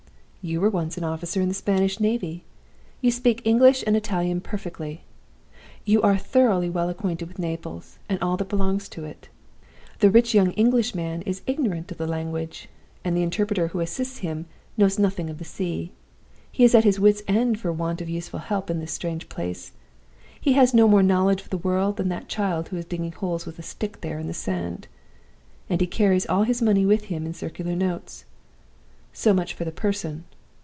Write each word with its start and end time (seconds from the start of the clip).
You 0.43 0.59
were 0.59 0.71
once 0.71 0.97
an 0.97 1.03
officer 1.03 1.39
in 1.39 1.49
the 1.49 1.53
Spanish 1.53 1.99
navy 1.99 2.45
you 2.99 3.11
speak 3.11 3.45
English 3.45 3.83
and 3.85 3.95
Italian 3.95 4.41
perfectly 4.41 5.03
you 5.85 6.01
are 6.01 6.17
thoroughly 6.17 6.67
well 6.67 6.89
acquainted 6.89 7.27
with 7.27 7.37
Naples 7.37 7.99
and 8.09 8.17
all 8.23 8.37
that 8.37 8.49
belongs 8.49 8.89
to 8.89 9.05
it. 9.05 9.29
The 9.99 10.09
rich 10.09 10.33
young 10.33 10.49
Englishman 10.53 11.21
is 11.27 11.43
ignorant 11.45 11.91
of 11.91 11.99
the 11.99 12.07
language, 12.07 12.69
and 13.05 13.15
the 13.15 13.21
interpreter 13.21 13.67
who 13.67 13.81
assists 13.81 14.17
him 14.25 14.47
knows 14.77 14.97
nothing 14.97 15.29
of 15.29 15.37
the 15.37 15.45
sea. 15.45 15.91
He 16.51 16.63
is 16.63 16.73
at 16.73 16.85
his 16.85 16.99
wits' 16.99 17.21
end 17.27 17.59
for 17.59 17.71
want 17.71 18.01
of 18.01 18.09
useful 18.09 18.39
help 18.39 18.71
in 18.71 18.79
this 18.79 18.91
strange 18.91 19.29
place; 19.29 19.73
he 20.41 20.53
has 20.53 20.73
no 20.73 20.87
more 20.87 21.03
knowledge 21.03 21.41
of 21.41 21.51
the 21.51 21.57
world 21.59 21.97
than 21.97 22.09
that 22.09 22.29
child 22.29 22.69
who 22.69 22.77
is 22.77 22.85
digging 22.85 23.11
holes 23.11 23.45
with 23.45 23.59
a 23.59 23.61
stick 23.61 24.01
there 24.01 24.17
in 24.17 24.25
the 24.25 24.33
sand; 24.33 24.87
and 25.69 25.81
he 25.81 25.85
carries 25.85 26.25
all 26.25 26.41
his 26.45 26.63
money 26.63 26.83
with 26.83 27.05
him 27.13 27.27
in 27.27 27.33
circular 27.35 27.75
notes. 27.75 28.25
So 29.13 29.33
much 29.33 29.53
for 29.53 29.65
the 29.65 29.73
person. 29.73 30.23